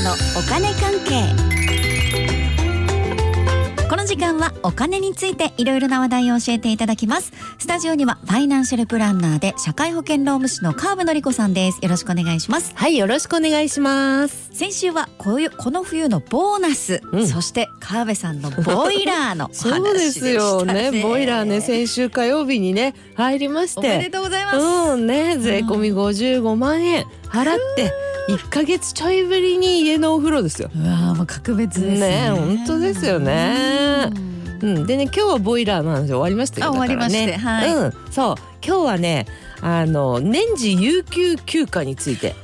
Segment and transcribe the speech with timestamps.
[0.00, 1.50] 人のお金関係。
[3.88, 7.32] この時間はお金についていろいろな話題を教えていただきます。
[7.58, 11.80] スタジオにはファイナンシャルプランナーで社会保険労務士の川辺典子さんです。
[11.82, 12.72] よろしくお願いします。
[12.74, 14.48] はいよろしくお願いします。
[14.52, 17.26] 先週はこういうこの冬のボーナス、うん。
[17.26, 30.70] そして川辺さんのボイラーのお話でしたそうですよねボイラーね先週火曜日にね入りましおめでてとうございます、うんね税込み55万円払って1ヶ月ちょいぶりに家のお風呂ですよ。
[30.74, 32.30] うわーもう格別ですね。
[32.30, 34.10] ね本当ですよね。
[34.60, 34.76] うん。
[34.76, 34.86] うん。
[34.86, 37.68] でね今日はボイラーの話終わりましたよあ終わりましてだからはい。
[37.68, 38.12] ねうん。
[38.12, 38.34] そう。
[38.64, 39.26] 今日はね
[39.60, 42.34] あの年次有給休暇について。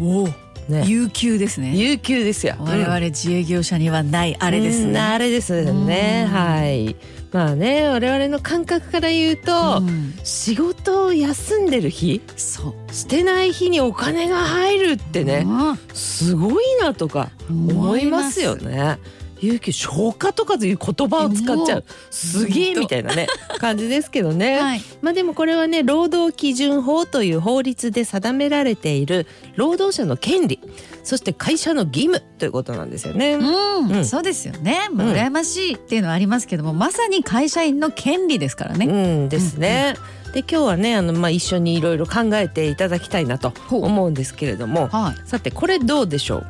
[0.00, 0.28] おお。
[0.68, 0.84] ね。
[0.86, 1.76] 有給ですね。
[1.76, 2.56] 有給ですよ。
[2.58, 6.26] 我々自営業者にはないあれですうんね、あれですね。
[6.26, 6.34] うん。
[6.34, 6.96] はい
[7.32, 10.14] まあね我々の感覚から言うと、うん。
[10.24, 12.92] 仕事を休んでる日そう。
[12.92, 15.46] してない日にお金が入るってね
[15.92, 18.98] すごいなとか思いますよね。
[19.40, 23.26] 有給消化とかという言葉を使っちゃもうすげえみたいなね
[23.58, 24.58] 感じですけどね。
[24.58, 30.60] はいまあでもこれはね労働基準法という法律で定められている労働者の権利
[31.04, 33.34] そして会社の義務ということなんですよね。
[33.34, 34.80] うん、うんそうですよね。
[34.92, 38.86] 羨ましいっていうのはありますけども、まさに会社員の権利ですからね。
[38.86, 38.90] う
[39.26, 39.94] んですね。
[40.32, 45.28] で今日はねあの、まあ、一緒にいろいろ考えていただきたいなと思うんですけれどもはい。
[45.28, 46.46] さてこれどうでしょう？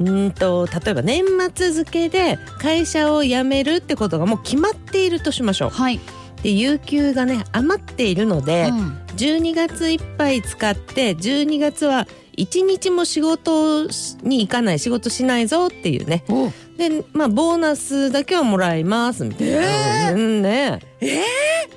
[0.00, 5.70] うーんと例えば年末付けで会社を辞めるってことがもう決まっているとしましょう。
[5.70, 6.00] はい。
[6.42, 8.98] で有給がね余っているので、うん。
[9.16, 13.88] 12月いっぱい使って12月は1日も仕事
[14.22, 16.22] に行かない仕事しないぞっていうね。
[16.28, 16.52] お。
[16.76, 20.78] でまあボーナスだけはもらいますみたいな、うんね。
[21.00, 21.24] え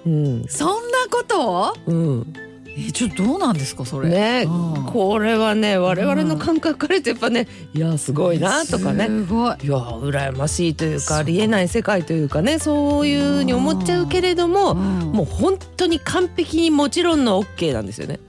[0.05, 0.45] うん。
[0.47, 1.73] そんなこと？
[1.87, 2.33] うん
[2.87, 4.09] えちょっとどうなんですかそれ？
[4.09, 9.55] ねうんこれはね我々の感覚からやっぱねいやすごいなとかねすごい。
[9.63, 18.19] いや羨ましいというかありえない世界というかねそういうふうに思っちゃうけれどもももう本当に完璧にもちろんの OK なんですよね。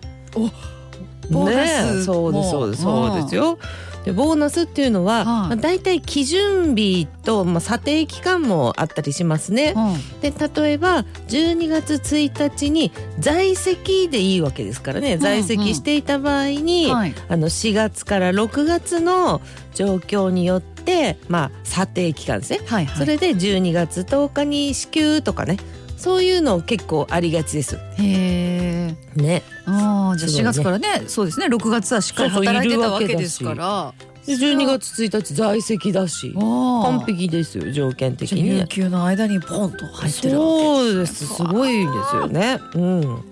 [1.30, 3.58] ボーナスねえそうですそうですもそうですよ。
[4.04, 9.74] でボーナスっていうのは、はいまあ、大体基準日と、まあ、査定期間もあったりしますね。
[9.76, 17.14] うんで例えば12月1日に在籍でいいわけですからね、在籍していた場合に、はい。
[17.28, 19.40] あの4月から6月の
[19.74, 22.96] 状況によってまあ査定期間ですね、はいはい。
[22.98, 25.58] それで12月10日に支給とかね
[26.02, 28.96] そういうの結構ありがちですへえ。
[29.14, 29.44] ね。
[29.66, 33.94] ああじゃあ4すごいね月からねそうですね6月はしっかり働いてたわけですから。
[34.26, 38.58] で12月1日在籍だし完完璧ですよ条件的にね。
[38.58, 42.58] 有給の間にポンと入ってるわけそうですすごいですよね。
[42.74, 43.24] うん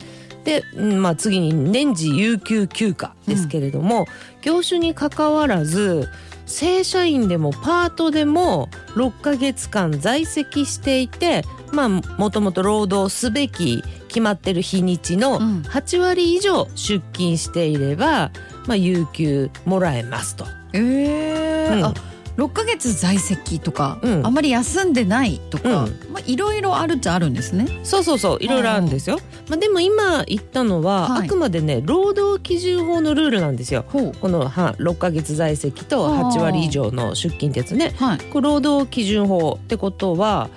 [0.45, 4.07] で、うんまあ、次に年次有給休暇ですけれども、
[4.43, 6.09] 業種にかかわらず
[6.47, 18.31] 正社員でもパートでも6ヶ月間在籍していてまあもともと労働すべき決まってる日にちのうん8割以上出勤していれば、
[18.67, 20.47] まあ、有給もらえますと。
[20.73, 21.95] ええうんあ
[22.37, 27.67] 6ヶ月在籍とか、うんあまり休んでないとか、うんまあいろいろあるっちゃあるんですね。
[27.83, 29.19] そうそうそういろいろあるんですよ。
[29.49, 33.85] まあ、でも今言ったのは、はいあくまでね労働基準法のルールなんですよ。
[33.91, 37.95] このは6ヶ月在籍と8割以上の出勤ですね。
[37.99, 38.19] はい。
[38.41, 40.49] 労働基準法ってことは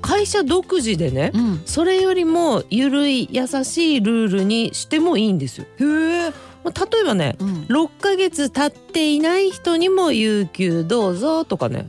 [0.00, 1.62] 会社独自でねうん。
[1.66, 5.66] それよりも緩い優しいルールにしてもいいんですよ。
[5.78, 5.84] へ
[6.26, 6.30] え。
[6.64, 7.48] まあ例えばねうん。
[7.68, 11.88] 6ヶ月経っていない人にも有給どうぞとかね。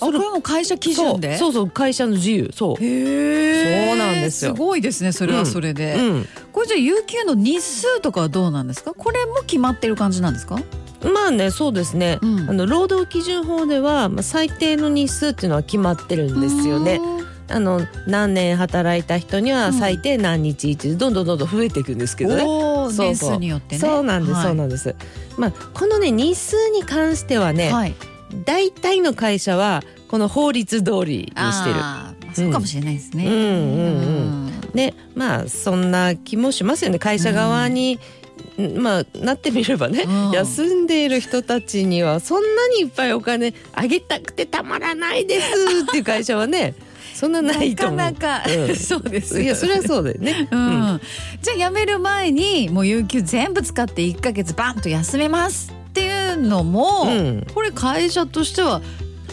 [0.00, 1.36] あこれも会社基準で？
[1.36, 2.84] そうそう会社の自由そう。
[2.84, 3.88] へえ。
[3.88, 5.12] そうなんですよすごいですね。
[5.12, 5.94] それはそれで。
[5.94, 8.94] うん、これじゃあ有給の日数とかはどうなんですか？
[8.94, 10.58] これも決まってる感じなんですか？
[11.04, 17.00] まあねそうですね、うんあの労働基準法では、まあ、最低の日数っていうのは決まってるんですよね。
[17.48, 22.42] あの何年働いた人には最低何日一でどんどんどんどん増えていくんですけどね。
[22.42, 23.80] そうそう年数によってね。
[23.80, 24.94] そうなんです、はいそうなんです。
[25.36, 27.94] まあこのね日数に関してはね、はい。
[28.44, 31.76] 大体の会社はこの法律通りにしてる。
[32.34, 33.26] そうかもしれないですね。
[33.26, 33.46] うんうん
[34.46, 37.98] うんでまあそんな気もしますよね会社側に、
[38.78, 45.46] まあなってみればね、うん休んでいる人たちにはそんなにいっぱいお金あげたくてたまらないです
[45.84, 46.74] っていう会社はね
[47.14, 47.96] そんなないと思う。
[47.96, 48.74] なかなか、うん。
[48.76, 50.48] そうですいやそれはそうだよね。
[50.50, 51.00] うん。
[51.40, 57.46] じゃあ辞める前にもう有給全部使って1ヶ月バンと休めますっていうのも、うん。
[57.54, 58.80] これ会社としては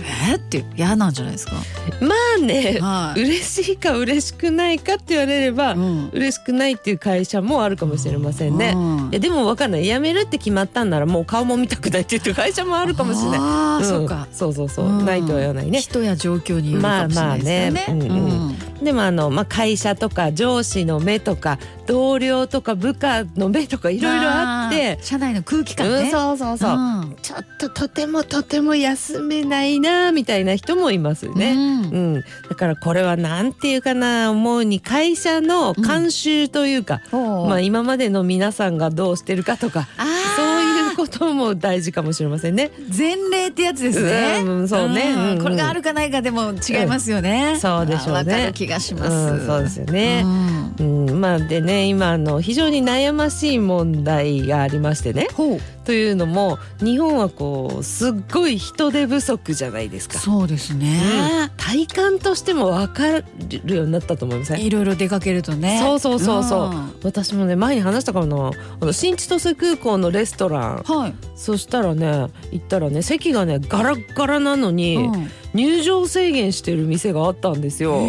[0.04, 0.34] え？
[0.36, 1.54] ー、って嫌なんじゃないですか？
[2.02, 3.22] まあね、はい。
[3.22, 8.74] 嬉しいか嬉しくないかって言われれば、うん嬉しくないっていう会社もあるかもしれませんね。
[8.76, 13.40] うんいやでもわかんない辞めるって決まったんならもう顔も見たくないって言ってる会社もあるかもしれない。
[13.40, 14.28] ああ、んそうか。
[14.32, 15.80] そうそうそう、うんないとは言わないね。
[15.82, 17.84] 人や状況によるかもしれないですよね。
[17.88, 26.04] まあまあねうんうんでもあの、まあ、会社とか上司の目とか同僚とか部下の目とかいろいろあってー、社内の空気感ね。
[26.04, 31.52] うん、そうそうそう、んちょっととてもとても休めないなみたいな人もいますよね。
[31.52, 40.06] うんうん、だからこれはなんていうかな思うに会社の慣習というか、ほうまあ今までの皆さんがどうしてるかとかあ
[40.36, 42.72] そうーいうことも大事かもしれませんね。
[42.96, 44.42] 前例ってやつですね。
[44.46, 47.54] うんそうねんうんうんこれがあるかないかでも違いますよね。
[47.54, 49.12] んそうでしょうね気がします。
[49.12, 50.24] うん、そうですよね。
[50.26, 60.20] うんうん、まあでね今あの非常に悩ましい問題がありましてねほう、というのも日本はこうすっごい人手不足じゃないですか。
[60.20, 61.50] そうですね。
[61.58, 63.26] 体感としても分かる
[63.66, 64.62] ようになったと思いません？
[64.64, 65.80] いろいろ出かけるとね。
[65.82, 68.52] そうそうそうそう、ん私もね前に話したかな
[68.82, 71.14] あの新千歳空港のレストランはい。
[71.36, 78.08] そしたらね行ったらね席がねガラッガラなのに、うん入場制限してる店があったんですよ。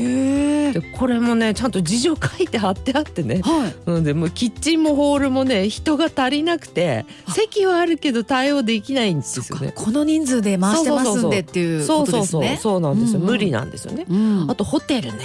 [0.72, 3.74] でこれもねちゃんと事情書いて貼ってあってねはい。
[3.86, 9.72] うん、でもうキッチンもホールもね人が足りなくてあ席はあるけど対応できないんですよね。
[9.74, 12.58] この人数で回してますんでっていうそうことそうそうですね。
[12.60, 14.06] そうなんですよ、うんうん無理なんですよね。
[14.08, 15.24] うんあとホテルね。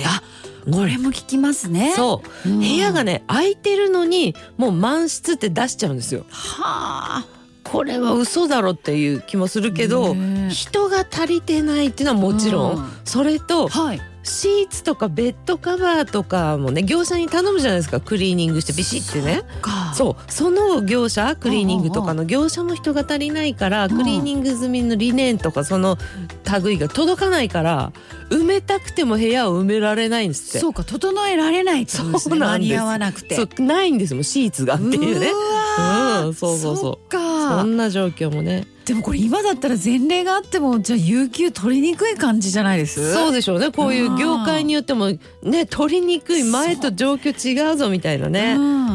[0.72, 1.94] これも聞きますね。
[1.96, 6.26] そううん部屋がね空いてるのにもう満室って出しちゃうんですよ。
[6.30, 7.26] はあ。
[7.75, 10.16] これは嘘だろっていう気もするけど
[10.50, 12.92] 人が足りてないっていうのはもちろん。
[13.04, 14.01] それとはい。
[14.25, 19.44] シーツとかベッドカバーとかもね業者に頼むじゃないですかクリーニングしてビシッてね。
[19.62, 25.98] かそうその業者クリーニングとかの業者も人が足りないからうんクリーニング済みのリネンとかその
[26.63, 27.94] 類が届かないから
[28.31, 30.60] 埋めたくても部屋を埋められないんですって。
[30.60, 32.31] そうか整えられないってことですね。
[32.31, 33.36] そうなんです間に合わなくて。
[33.36, 35.27] そうないんですもんシーツがっていうね。
[35.27, 38.66] うんそうそうそうそんな状況もね。
[38.86, 43.14] でもこれ今だったら前例があってもじゃあ有給取りにくい感じじゃないです？
[43.14, 43.72] そうでしょうね。
[43.72, 45.10] こういう業界によっても
[45.42, 48.54] ね取りにくい前と状況違うぞみたいなね。
[48.54, 48.86] うん。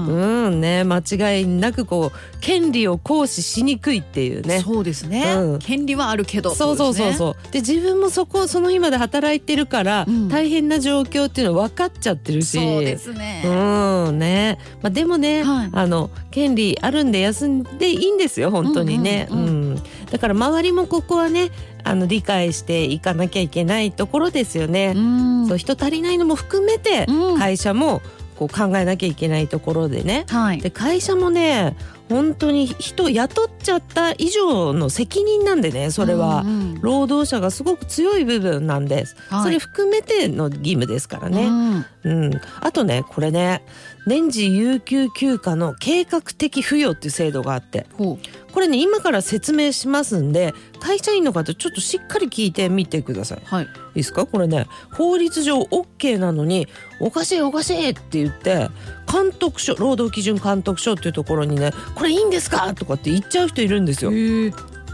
[0.47, 0.85] うんね。
[0.85, 4.61] 間違いなくこう権利を行使しにくいっていうね。
[4.61, 5.59] そうですね、うん。
[5.59, 6.55] 権利はあるけど。
[6.55, 7.13] そうそうそうう。
[7.13, 7.53] そう。
[7.53, 10.29] で自分もそこその日まで働いてるから、うん。
[10.29, 12.59] 大変な状況っていうの分かっちゃってるし。
[12.59, 15.71] そうですね、うんね、まあでもね、はい。
[15.73, 19.27] あの権利あるんで休んでいいんですよ本当にね。
[19.31, 19.73] うんうんうん。
[19.73, 19.80] うん
[20.11, 21.51] だから周りもここはね
[21.85, 24.93] あの理解していかなきゃいけないところですよね。
[24.95, 28.03] うんそう人足りないのも含めて、うん会社も
[28.41, 30.25] こう考えなきゃいけないところでね。
[30.31, 30.61] はい。
[30.63, 31.77] で会社もね
[32.09, 36.41] 本当に人雇っちゃった以上の責任なんでねそれは。
[36.41, 36.81] うんうん。
[36.81, 39.43] 労働者がすごく強い部分なんです、はい。
[39.45, 41.85] それ含めての義務ですからね、うん。
[42.05, 43.63] うん、あとねこれね
[44.07, 47.87] 年次有給休暇の計画的付与っていう制度があって。
[47.99, 48.19] ほ
[48.53, 53.43] これね今から説明しますんで会社員の方ちょっとしっかり聞いてみてください。
[53.45, 53.65] はい。
[53.65, 54.25] いですか？
[54.25, 56.67] これね法律上 OK なのに
[57.01, 58.69] おかしいおかしいって言って
[59.11, 62.75] 監督署労働基準監督署っていうところにねこれいいんですか？
[62.75, 64.11] とかって言っちゃう人いるんですよ。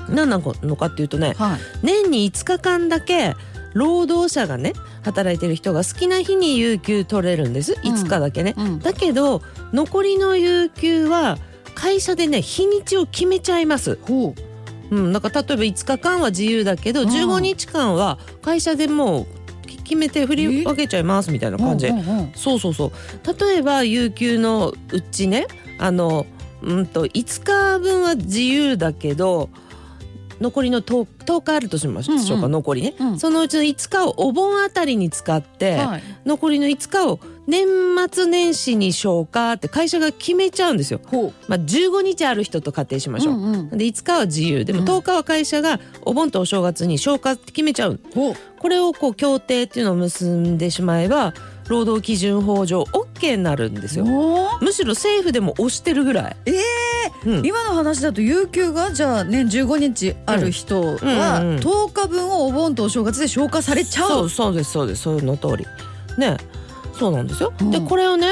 [0.09, 1.61] 何なのかっていうとねはい。
[1.83, 3.35] 年に5日間だけ
[3.75, 4.73] 労働者がね
[5.03, 7.73] 働いてる人が好きな日に有給取れるんです。
[7.73, 7.79] うん。
[7.81, 8.79] 5日だけね、うん。
[8.79, 9.43] だけど
[9.73, 11.39] 残りの有給は
[11.75, 14.35] 会社でね日にちを決めちゃいます、ほ
[14.91, 14.97] う。
[14.97, 17.09] うん、だから例えば5日間は自由だけどうん。
[17.09, 19.46] 15日間は会社でもうき
[19.87, 21.87] 決めて振り分けちゃいますみたいな感じ。
[21.87, 22.33] でうんうんうん。
[22.35, 23.41] そうそうそう。
[23.41, 25.47] 例えば有給のうちね
[25.79, 26.27] あの
[26.63, 29.49] うんと5日分は自由だけど
[30.41, 32.51] 残りの 10, 10日あるとしましょうか、うんうん。
[32.53, 33.19] 残りね、うん。
[33.19, 36.03] そのうちの5日をお盆あたりに使って、はい。
[36.27, 37.67] 残りの5日を年
[38.11, 41.01] 末年始に消化って会社が決めちゃうんですよ。
[41.49, 43.35] まあ、15日ある人と仮定しましょう。
[43.35, 44.65] うんうんで5日は自由。
[44.65, 48.01] でもうん10日は会社がお盆とお正月に消化って決めちゃう。
[48.59, 51.35] これをこう協定っていうのを結んでしまえば
[51.69, 54.05] 労働基準法上 OK になるんですよ。
[54.61, 56.37] むしろ政府でも押してるぐらい。
[56.47, 56.61] ええ
[57.27, 57.47] うん。
[57.47, 61.49] 今の話だと有給がじゃあ年15日ある人はうん。
[61.49, 65.03] うんうん10日分をお盆とお正月で消化されちゃそううそうですそうです。
[65.03, 65.67] その通り。
[66.19, 66.37] ね
[66.99, 67.71] そうなんですよ、うん。
[67.71, 68.29] でこれをね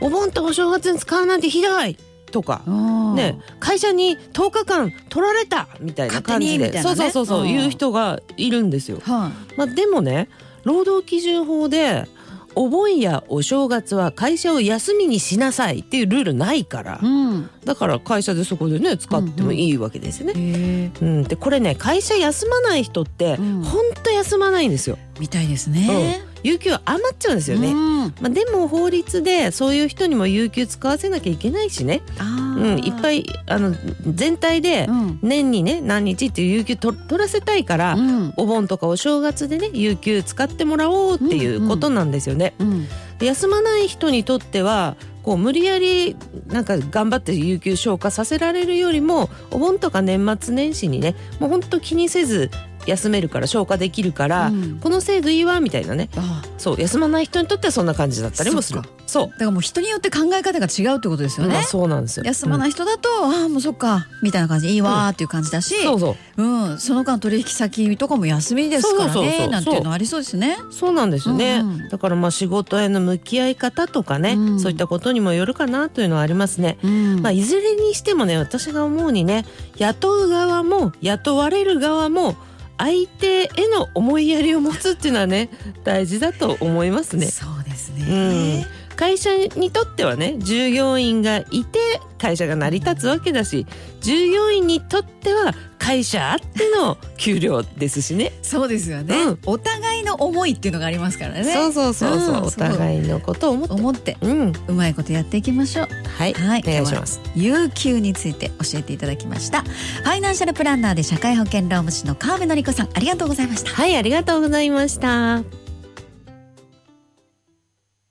[0.00, 1.96] お盆とお正月に使うなんてひどい。
[2.34, 2.62] とか。
[2.66, 3.38] うんね。
[3.60, 5.68] 会社に10日間取られた。
[5.80, 6.82] みたいな感じで、ね。
[6.82, 7.46] そうそうそうそう、うん。
[7.46, 10.28] 言う人がいるんですよ、はまあ、でもね
[10.64, 12.08] 労働基準法で
[12.56, 17.50] お盆やお正月は会社を休みにしなさいっていうルールないから、うん。
[17.64, 20.32] だから会社でそこでね使ってもいいわけですよね。
[20.36, 23.62] へえうん、でこれね会社休まない人ってうん。
[23.62, 24.98] ほんと休まないんですよ。
[25.20, 27.72] みたいですね有給余っちゃうんですよね。
[27.72, 27.98] うん。
[28.20, 33.74] まあ、でも法律でそういう人にも有給使わせなきゃいけないしね、あうん、いっぱいいあの
[34.06, 35.18] 全体でうん。
[35.22, 38.34] 年にね何日っていう有給と取らせたいから、うん。
[38.36, 42.54] お盆とかお正月でね有給使ってもらおうっていうことなんですよね。
[42.58, 42.86] うん。
[43.18, 46.16] で休まない人にとってはこう無理やり
[46.48, 52.50] なんか頑張って有給消化させられるよりもお盆とか年末年始にねもうほんと気にせず
[52.86, 54.80] 休めるから消化できるから、うん。
[54.80, 56.10] この制度いいわみたいなね。
[56.16, 58.82] あそう休まない人にとってはそんな感じだったりもする。
[59.06, 59.26] そう。
[59.28, 61.54] だからもう人によって考え方が違うってことですよね。
[61.54, 62.24] まあ、そうなんですよ。
[62.26, 70.56] 休まないい人だと、ああもうそっかみたいな感じでいいわーっていう感じだし、そうそううん、その間取引先とかも休みですからねなんていうのありそうですね。
[70.70, 71.88] そうなんですよね、うんうん。
[71.88, 74.60] だからまあ仕事への向き合い方とかね、うん。
[74.60, 77.22] そういったことにもよるかなというのはありますね、うん。
[77.22, 79.44] まあ、いずれにしてもね私が思うにね
[79.76, 82.36] 雇う側も雇われる側も
[82.78, 85.48] 相手への思いやりを持つっていうのはね
[85.84, 87.26] 大事だと思いますね。
[87.26, 88.66] そうですうんね。
[88.96, 91.78] 会社にとってはね従業員がいて
[92.18, 93.66] 会社が成り立つわけだし
[94.00, 98.32] 従業員にとっては会社あっての給料ですしね。
[98.42, 99.83] そうですよね、うんお互い
[100.16, 101.44] の思いっていうのがありますからね。
[101.44, 103.74] そうそうそうそう、うんお互いのことを思って。
[103.74, 105.88] 思ってうん、うまいことやっていきましょう。
[106.18, 107.20] はい、はいお願いします。
[107.34, 109.62] 有給について教えていただきました。
[109.62, 113.70] ファイナンシャルプランナーで社会保険労務士の川辺典子さんありがとうございました。
[113.70, 115.63] はい、ありがとうございました。